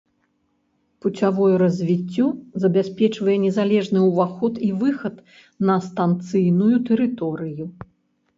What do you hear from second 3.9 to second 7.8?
ўваход і выхад на станцыйную тэрыторыю.